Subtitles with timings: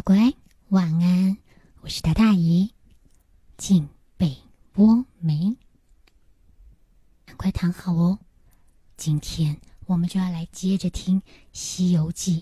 [0.00, 0.32] 乖乖，
[0.68, 1.36] 晚安！
[1.80, 2.72] 我是大大姨，
[3.56, 4.38] 进被
[4.76, 5.56] 窝没？
[7.24, 8.20] 赶快躺好哦。
[8.96, 11.20] 今天我们就要来接着听
[11.52, 12.40] 《西游记》。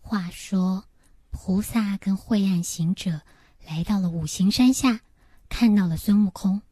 [0.00, 0.84] 话说，
[1.30, 3.20] 菩萨跟晦暗行者
[3.66, 5.00] 来到了五行山下，
[5.50, 6.62] 看到了孙悟空。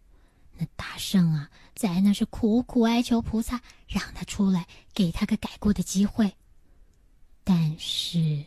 [0.57, 6.33] 那大圣啊，在那是苦苦哀求菩萨，让他出来，给他个改过的机会。
[7.45, 8.47] 但是，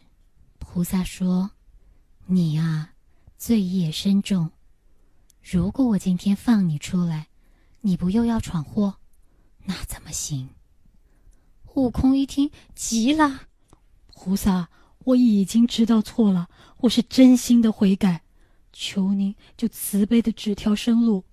[0.58, 1.52] 菩萨说
[2.32, 2.94] ：“你啊，
[3.40, 4.52] 罪业深重。
[5.42, 7.30] 如果我今天放你出来，
[7.82, 9.00] 你不又要闯祸？
[9.66, 10.48] 那怎么行？”
[11.74, 13.48] 悟空一听，急了
[14.14, 14.70] ：“菩萨，
[15.06, 16.50] 我已经知道错了，
[16.82, 18.22] 我是真心的悔改，
[18.72, 21.26] 求您就慈悲的指条生路。”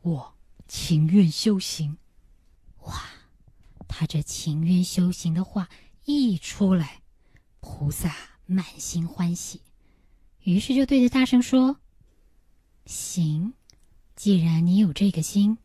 [0.00, 0.34] 我
[0.66, 1.98] 情愿修行，
[2.84, 2.98] 哇！
[3.86, 5.68] 他这情愿修行的话
[6.06, 7.02] 一出来，
[7.60, 9.60] 菩萨满心欢喜，
[10.42, 11.78] 于是就对着大圣说
[12.86, 13.52] ：“行，
[14.16, 15.58] 既然你有这个心，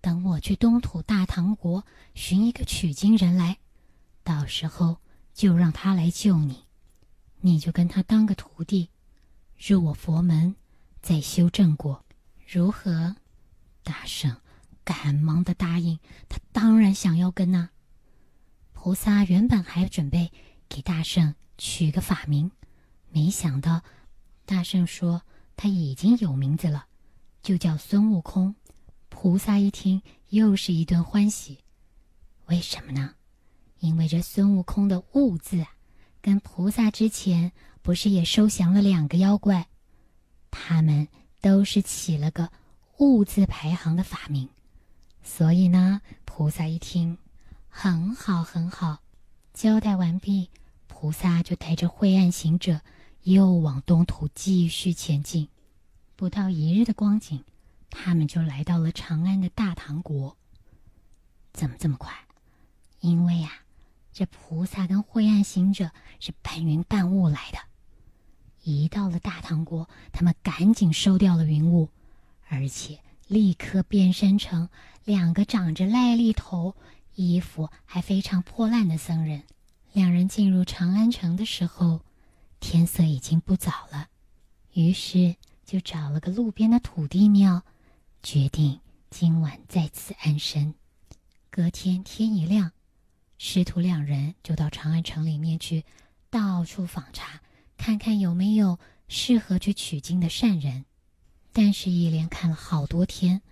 [0.00, 3.58] 等我去东土大唐国寻一个取经人来，
[4.22, 4.98] 到时候
[5.34, 6.64] 就让他来救你，
[7.40, 8.88] 你就跟他当个徒弟，
[9.58, 10.56] 入我佛门，
[11.00, 12.04] 再修正果，
[12.46, 13.16] 如何？”
[13.84, 14.36] 大圣
[14.82, 15.98] 赶忙的答应，
[16.28, 17.70] 他当然想要跟呐。
[18.72, 20.32] 菩萨原本还准备
[20.68, 22.50] 给大圣取个法名，
[23.10, 23.82] 没想到
[24.46, 25.20] 大圣说
[25.56, 26.86] 他已经有名字了，
[27.42, 28.54] 就叫孙悟空。
[29.10, 31.58] 菩萨一听，又是一顿欢喜。
[32.46, 33.14] 为什么呢？
[33.80, 35.66] 因为这孙悟空的“悟”字，
[36.22, 39.66] 跟菩萨之前不是也收降了两个妖怪，
[40.50, 41.06] 他们
[41.42, 42.50] 都是起了个。
[42.98, 44.48] 物字排行的法名，
[45.22, 47.18] 所以呢，菩萨一听，
[47.68, 49.00] 很好很好。
[49.52, 50.48] 交代完毕，
[50.86, 52.80] 菩萨就带着晦暗行者
[53.26, 55.48] 又往东土继续前进。
[56.14, 57.42] 不到一日的光景，
[57.90, 60.36] 他们就来到了长安的大唐国。
[61.52, 62.14] 怎么这么快？
[63.00, 63.50] 因为呀，
[64.12, 67.58] 这菩萨跟晦暗行者是半云半雾来的。
[68.62, 71.88] 一到了大唐国，他们赶紧收掉了云雾。
[72.48, 74.68] 而且立刻变身成
[75.04, 76.76] 两个长着癞痢头、
[77.16, 79.42] 衣服还非常破烂的僧人。
[79.92, 82.02] 两人进入长安城的时候，
[82.68, 84.08] 天色已经不早了，
[84.72, 87.62] 于是就找了个路边的土地庙，
[88.24, 90.74] 决定今晚在此安身。
[91.48, 92.72] 隔天天一亮，
[93.38, 95.84] 师徒两人就到长安城里面去，
[96.28, 97.40] 到处访查，
[97.76, 100.86] 看看有没有适合去取经的善人。
[101.52, 103.42] 但是，一连看了好多天，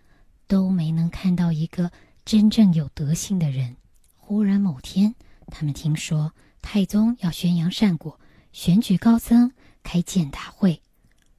[0.48, 1.92] 都没能看到一个
[2.24, 3.76] 真正有德性的人。
[4.16, 5.14] 忽然某天，
[5.52, 8.18] 他们听说太宗要宣扬善果，
[8.54, 9.50] 选举高僧，
[9.82, 10.80] 开建大会，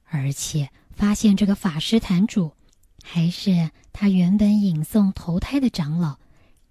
[0.04, 2.52] 而且发现这个法师坛主
[3.02, 6.18] 还是他原本引送投胎的长老。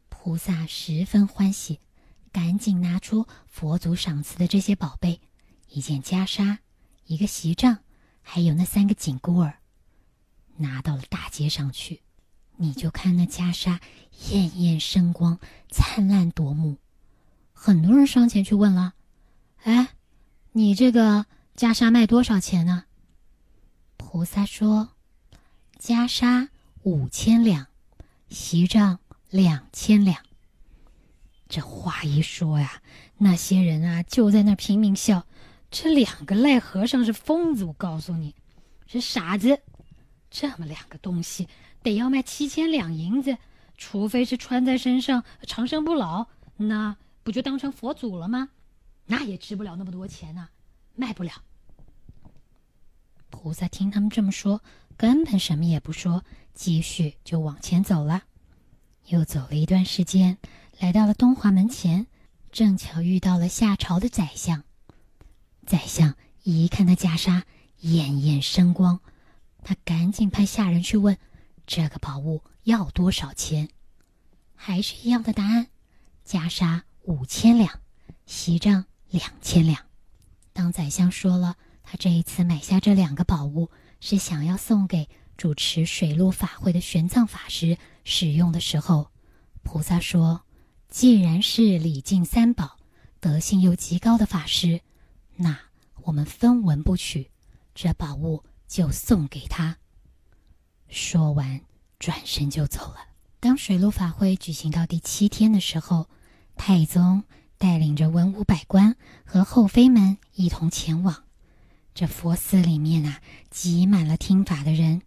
[0.08, 1.80] 菩萨十分欢喜，
[2.32, 5.20] 赶紧拿出佛祖赏赐的这些宝贝：
[5.68, 6.60] 一件袈裟，
[7.08, 7.80] 一个席帐，
[8.22, 9.58] 还有那三个紧箍儿。
[10.58, 12.04] 拿到了大街上去，
[12.58, 13.80] 你就看那袈裟
[14.30, 15.40] 艳艳生光，
[15.72, 16.78] 灿烂夺目。
[17.52, 18.94] 很多人上前去问了
[19.64, 19.90] ：“哎，
[20.58, 21.26] 你这个
[21.58, 22.86] 袈裟卖多少钱呢？”
[23.98, 24.92] 菩萨说
[25.78, 26.48] ：“袈裟
[26.84, 27.68] 五千两，
[28.30, 29.00] 席帐
[29.30, 30.18] 两千两。”
[31.50, 32.82] 这话一说呀，
[33.18, 35.26] 那些人啊就在那拼命笑。
[35.70, 38.34] 这两个赖和尚是疯子，我告诉你，
[38.88, 39.60] 是傻子。
[40.32, 41.50] 这么两个东西
[41.84, 43.38] 得要卖七千两银子，
[43.76, 48.48] 除非是穿在身上长生不老，那不就当成佛祖了吗？
[49.06, 50.50] 那也值不了那么多钱呐，
[50.96, 51.32] 卖不了。
[53.30, 54.62] 菩萨听他们这么说，
[54.98, 56.24] 根本什么也不说，
[56.54, 58.24] 继续就往前走了。
[59.08, 60.38] 又走了一段时间，
[60.80, 62.08] 来到了东华门前，
[62.52, 64.64] 正巧遇到了夏朝的宰相。
[65.68, 67.44] 宰相一看那袈裟，
[67.82, 69.00] 艳艳生光。
[69.64, 71.18] 他赶紧派下人去问
[71.68, 73.70] ：“这个宝物要多少钱？”
[74.56, 75.68] 还是一样的答案
[76.26, 77.82] ：“袈裟五千两，
[78.26, 78.86] 席帐
[79.16, 79.80] 两千两。”
[80.54, 89.10] 当宰相说了他这一次买下这两个宝物是想要送给主持水陆法会的玄奘法师使用的时候，
[89.64, 90.44] 菩萨说
[90.90, 92.78] ：“既然是礼敬三宝、
[93.20, 94.82] 德性又极高的法师，
[95.36, 95.58] 那
[96.04, 97.32] 我们分文不取，
[97.74, 99.78] 这宝物。”就送给他。
[100.90, 101.62] 说完，
[102.00, 102.98] 转身就走了。
[103.40, 106.10] 当水陆法会举行到第七天的时候，
[106.56, 107.24] 太宗
[107.58, 111.24] 带领着文武百官和后妃们一同前往。
[111.94, 115.02] 这佛寺里面啊，挤满了听法的人。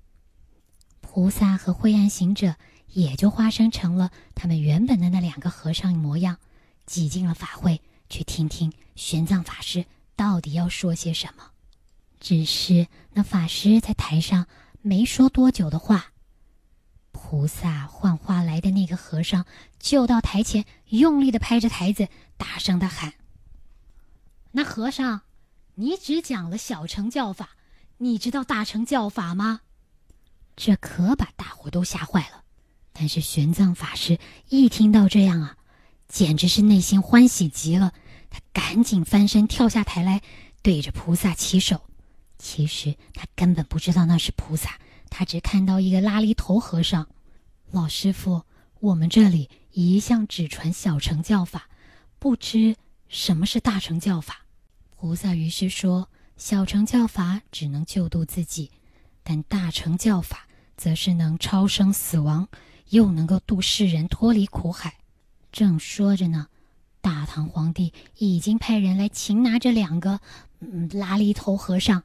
[1.00, 2.56] 菩萨和灰暗行者
[2.92, 6.38] 也就化身成了他们原本的那两个和尚模样，
[6.86, 9.84] 挤进了法会，去听听玄奘法师
[10.16, 11.50] 到底要说些什么。
[12.20, 14.46] 只是那法师在台上
[14.80, 16.12] 没说多久的话，
[17.12, 19.44] 菩萨幻化来的那个和尚
[19.78, 22.08] 就到台前，用力的拍着台子，
[22.38, 23.12] 大声的喊
[24.52, 25.20] ：“那和尚，
[25.74, 27.50] 你只讲了小乘教法，
[27.98, 29.60] 你知道大乘教法吗？”
[30.56, 32.44] 这可把大伙都吓坏了。
[32.92, 34.18] 但是玄奘法师
[34.48, 35.56] 一听到这样啊，
[36.08, 37.92] 简直是内心欢喜极了，
[38.30, 40.22] 他赶紧翻身跳下台来，
[40.62, 41.82] 对着菩萨起手。
[42.38, 44.80] 其实他根本不知道那是菩萨，
[45.10, 47.08] 他只看到一个拉力头和尚。
[47.70, 48.42] 老师傅，
[48.80, 51.68] 我们这里一向只传小乘教法，
[52.18, 52.76] 不知
[53.08, 54.44] 什么是大乘教法。
[54.96, 58.70] 菩萨于是说：“小乘教法只能救度自己，
[59.22, 62.48] 但大乘教法则是能超生死亡，
[62.90, 64.98] 又能够度世人脱离苦海。”
[65.52, 66.48] 正说着呢，
[67.00, 70.20] 大唐皇帝已经派人来擒拿这两个
[70.60, 72.02] 嗯拉犁头和尚。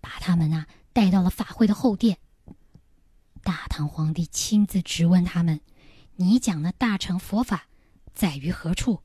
[0.00, 2.18] 把他们呐带到了法会的后殿。
[3.44, 5.60] 大唐皇帝亲自质问他们
[6.16, 7.68] ：“你讲的大乘佛法
[8.12, 9.00] 在于何处？”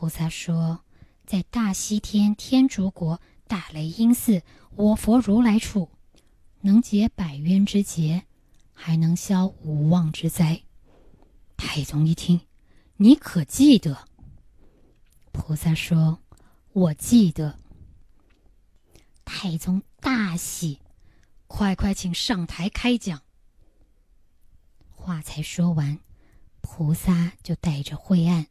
[0.00, 0.80] 菩萨说
[1.28, 5.90] ：“在大西天天竺国大雷音寺，我佛如来处，
[6.62, 8.24] 能解百冤之结，
[8.72, 10.62] 还能消无妄之灾。”
[11.54, 12.40] 太宗一听
[12.96, 14.08] ：“你可记得？”
[15.32, 16.20] 菩萨说
[16.72, 17.58] ：“我记得。”
[19.26, 20.80] 太宗大喜，
[21.46, 23.20] 快快请上台开讲。
[24.88, 25.98] 话才说完，
[26.62, 28.46] 菩萨就带着晦暗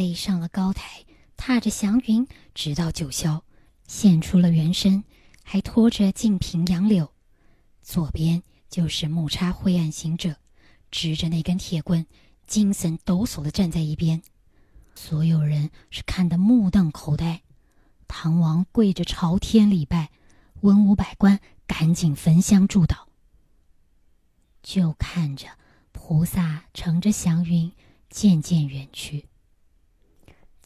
[0.00, 1.04] 飞上了高台，
[1.36, 3.42] 踏着祥云，直到九霄，
[3.86, 5.04] 现出了原身，
[5.44, 7.12] 还拖着净瓶杨柳。
[7.82, 10.36] 左边就是木叉灰暗行者，
[10.90, 12.06] 执着那根铁棍，
[12.46, 14.22] 精神抖擞的站在一边。
[14.94, 17.42] 所有人是看得目瞪口呆。
[18.08, 20.08] 唐王跪着朝天礼拜，
[20.62, 23.00] 文武百官赶紧焚香祝祷。
[24.62, 25.46] 就看着
[25.92, 27.70] 菩萨乘着祥云
[28.08, 29.26] 渐渐远去。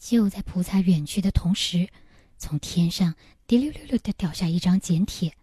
[0.05, 1.89] 就在菩萨远去的同时，
[2.37, 3.15] 从天上
[3.47, 5.35] 滴溜溜溜的掉下一张简帖，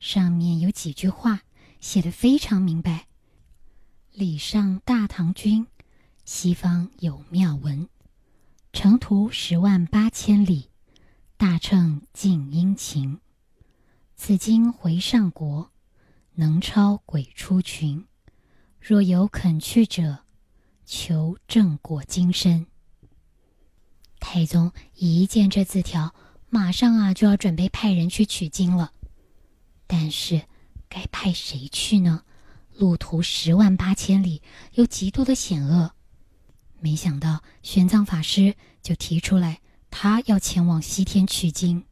[0.00, 1.42] 上面有几句话
[1.78, 3.06] 写的非常明白
[4.14, 5.66] ：“礼上大唐君，
[6.24, 7.86] 西方有妙文，
[8.72, 10.70] 程途十万八千里。”
[11.36, 13.20] 大乘尽殷勤，
[14.16, 15.70] 此经回上国，
[16.32, 18.06] 能超鬼出群。
[18.80, 20.20] 若有肯去者，
[20.86, 22.66] 求正果金身。
[24.20, 26.14] 太宗一见这字条，
[26.50, 28.92] 马上啊就要准备派人去取经了。
[29.86, 30.42] 但是
[30.88, 32.22] 该派谁去呢？
[32.74, 34.42] 路途十万八千里，
[34.74, 35.92] 又极度的险恶。
[36.80, 39.60] 没想到玄奘法师就提出来。
[39.90, 41.84] 他要前往西天取经，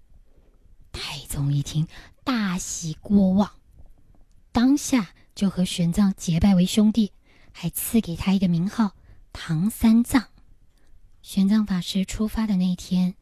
[0.93, 1.89] 太宗一听，
[2.23, 3.51] 大喜过望，
[4.53, 7.11] 当下就和玄奘结拜为兄弟，
[7.53, 8.93] 还赐给他一个名号
[9.33, 10.29] “唐三藏”。
[11.27, 13.17] 玄奘法师出发的那一天，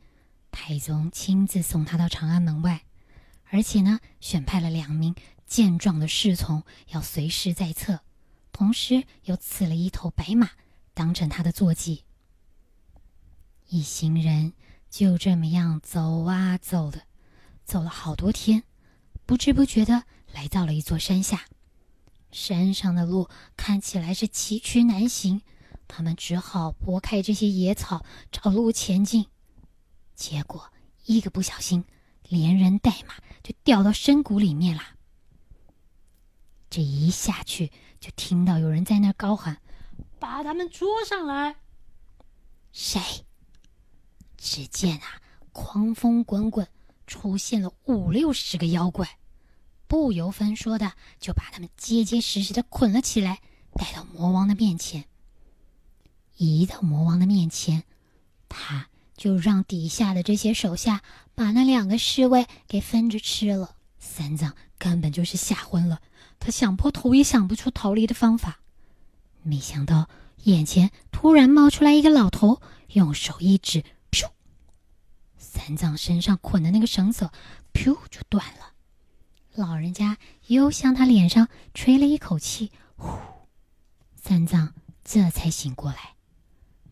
[0.51, 2.85] 太宗亲自送他到长安门外，
[3.49, 5.15] 而且呢，选派了两名
[5.46, 8.01] 健壮的侍从要随侍在侧，
[8.53, 10.51] 同时又赐了一头白马
[10.93, 12.05] 当成他的坐骑。
[13.69, 14.53] 一行人。
[14.91, 17.03] 就这么样走啊走的，
[17.65, 18.63] 走了好多天，
[19.27, 21.46] 不知不觉的来到了一座山下。
[22.31, 25.41] 山上的路看起来是崎岖难行，
[25.96, 29.27] 他们只好拨开这些野草，找路前进。
[30.17, 30.72] 结果
[31.05, 31.84] 一个不小心，
[32.29, 34.82] 连人带马就掉到深谷里面了。
[36.69, 37.70] 这一下去，
[38.01, 39.60] 就听到有人在那高喊
[40.19, 41.55] ：“把他们捉上来！”
[42.72, 43.01] 谁？
[44.36, 45.22] 只见啊，
[45.53, 46.67] 狂风滚滚，
[47.06, 49.20] 出现了五六十个妖怪，
[49.86, 53.41] 不由分说的就把他们结结实实的捆了起来，
[53.74, 55.05] 带到魔王的面前。
[56.36, 57.84] 移到魔王的面前，
[58.48, 61.03] 他就让底下的这些手下
[61.34, 63.76] 把那两个侍卫给分着吃了。
[63.98, 66.00] 三藏根本就是吓昏了，
[66.38, 68.60] 他想破头也想不出逃离的方法。
[69.43, 70.08] 没想到
[70.44, 73.84] 眼前突然冒出来一个老头，用手一指。
[75.36, 77.32] 三藏身上捆的那个绳索，
[77.72, 78.72] 噗就断了。
[79.55, 83.08] 老人家又向他脸上吹了一口气，呼，
[84.17, 84.74] 三藏
[85.05, 86.14] 这才醒过来。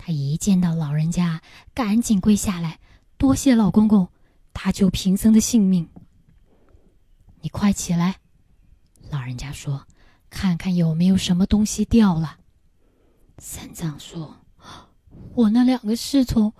[0.05, 1.41] 他一见到老人家，
[1.73, 2.81] 赶紧跪下来，
[3.17, 4.09] 多谢老公公，
[4.53, 5.89] 搭救贫僧的性命。
[7.41, 8.17] 你快起来！
[9.11, 9.87] 老人家说
[10.29, 12.39] ：“看看有没有什么东西掉了。”
[13.39, 14.39] 三藏说
[15.37, 16.53] ：“我那两个侍从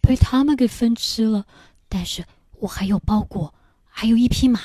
[0.00, 1.46] 被他们给分吃了，
[1.88, 4.60] 但是我还有包裹，还有一匹马。”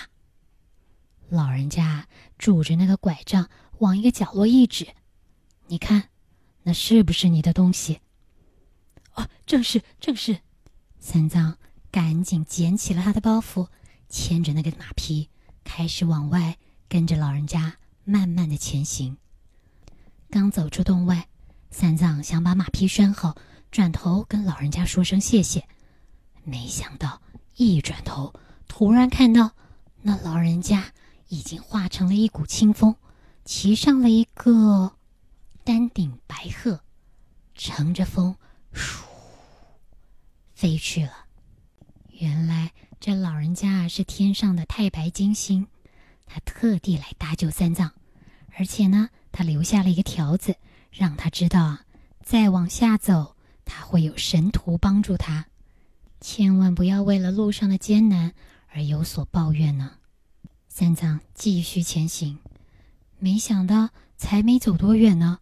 [1.30, 2.08] 老人家
[2.40, 3.48] 拄着那个拐杖
[3.78, 4.88] 往一个角落一指
[5.70, 6.10] ：“你看，
[6.64, 8.00] 那是不是你的东西
[9.14, 10.40] ？”“啊，正是，正是。”
[11.00, 11.58] 三藏
[11.92, 13.68] 赶紧捡起了他的包袱，
[14.10, 15.30] 牵着那个马匹，
[15.64, 16.58] 开始往外。
[16.90, 19.18] 跟着老人家慢慢的前行，
[20.30, 21.28] 刚走出洞外，
[21.72, 23.36] 三藏想把马匹拴好，
[23.72, 25.68] 转头跟老人家说声谢谢，
[26.44, 27.20] 没想到
[27.56, 28.32] 一转头，
[28.68, 29.54] 突然看到
[30.04, 30.94] 那老人家
[31.30, 32.96] 已经化成了一股清风，
[33.44, 34.92] 骑上了一个
[35.64, 36.82] 丹顶白鹤，
[37.56, 38.36] 乘着风，
[38.74, 39.04] 倏
[40.54, 41.26] 飞去了。
[42.10, 45.68] 原来这老人家啊是天上的太白金星。
[46.26, 47.92] 他特地来搭救三藏，
[48.58, 50.56] 而且呢，他留下了一个条子，
[50.90, 51.86] 让他知道啊，
[52.24, 55.46] 再往下走，他会有神徒帮助他，
[56.22, 58.34] 千万不要为了路上的艰难
[58.70, 59.98] 而有所抱怨呢。
[60.70, 62.40] 三藏继续前行，
[63.20, 65.40] 没想到才没走多远呢，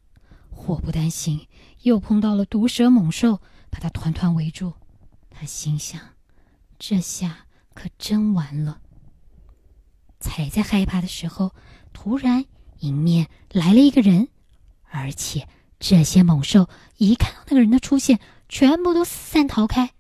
[0.49, 1.47] 祸不单行，
[1.81, 4.73] 又碰到了毒蛇猛兽，把他团团围住。
[5.29, 5.99] 他心想，
[6.77, 8.81] 这下可真完了。
[10.19, 11.55] 才在害怕的时候，
[11.93, 12.45] 突然
[12.79, 14.27] 迎面来了一个人，
[14.89, 15.47] 而且
[15.79, 19.91] 这些猛兽一看到那个人的出现，全部都四散逃开。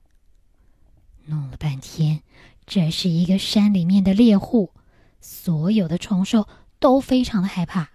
[1.25, 2.21] 弄了半天，
[2.65, 4.73] 这是一个山里面的猎户，
[5.19, 6.47] 所有的虫兽
[6.79, 7.91] 都非常的害怕。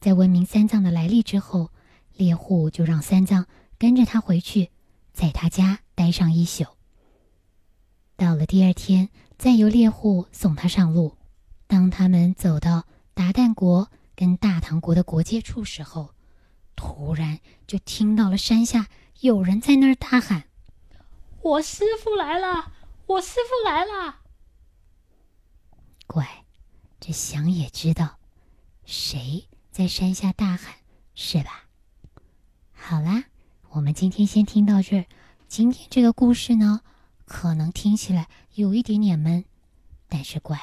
[0.00, 1.70] 在问明三藏的来历之后，
[2.16, 3.46] 猎户就让三藏
[3.78, 4.70] 跟着他回去，
[5.12, 6.64] 在他家待上一宿。
[8.16, 9.08] 到了第二天。
[9.38, 11.18] 再由猎户送他上路。
[11.66, 16.14] 当他们走到达旦国跟大唐国的国界处时候，
[16.76, 18.86] 突然就听到了山下
[19.18, 20.44] 有人在那儿大喊
[21.42, 22.72] ：“我师傅来了！
[23.06, 24.20] 我师傅来了！”
[26.06, 26.44] 乖，
[27.00, 28.20] 这想也知道
[28.84, 30.72] 谁在山下大喊，
[31.16, 31.61] 是吧？
[32.84, 33.22] 好啦，
[33.70, 35.06] 我们今天先听到这儿。
[35.46, 36.80] 今天这个故事呢？
[37.24, 39.44] 可能听起来有一点点闷，
[40.08, 40.60] 但是乖，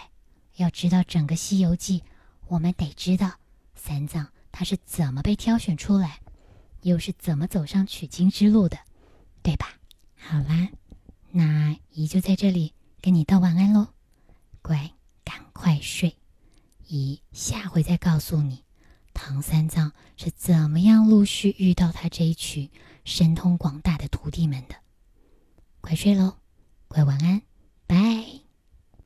[0.57, 1.99] 要知道整个《西游记》，
[2.47, 3.31] 我们得知道
[3.73, 6.19] 三藏他是怎么被挑选出来，
[6.81, 8.77] 又是怎么走上取经之路的，
[9.41, 9.69] 对吧？
[10.17, 10.67] 好啦，
[11.31, 13.87] 那姨就在这里跟你道晚安喽，
[14.61, 14.91] 乖，
[15.23, 16.17] 赶快睡，
[16.85, 18.65] 姨下回再告诉你，
[19.21, 22.69] 唐三藏是怎么样陆续遇到他这一群
[23.03, 24.75] 神通广大的徒弟们的。
[25.81, 26.37] 快睡喽
[26.87, 27.41] 快晚安
[27.85, 28.48] 拜。